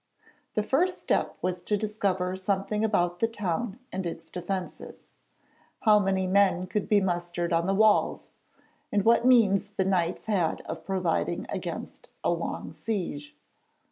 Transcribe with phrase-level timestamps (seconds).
[0.55, 5.13] The first step was to discover something about the town and its defences:
[5.81, 8.33] how many men could be mustered on the walls,
[8.91, 13.37] and what means the Knights had of providing against a long siege.